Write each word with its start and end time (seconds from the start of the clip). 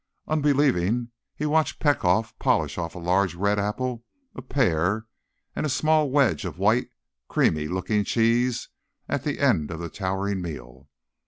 Unbelieving, 0.27 1.11
he 1.35 1.45
watched 1.45 1.79
Petkoff 1.79 2.33
polish 2.39 2.79
off 2.79 2.95
a 2.95 2.97
large 2.97 3.35
red 3.35 3.59
apple, 3.59 4.03
a 4.33 4.41
pear 4.41 5.05
and 5.55 5.63
a 5.63 5.69
small 5.69 6.09
wedge 6.09 6.43
of 6.43 6.57
white, 6.57 6.89
creamy 7.27 7.67
looking 7.67 8.03
cheese 8.03 8.69
at 9.07 9.23
the 9.23 9.39
end 9.39 9.69
of 9.69 9.79
the 9.79 9.89
towering 9.89 10.41
meal. 10.41 10.89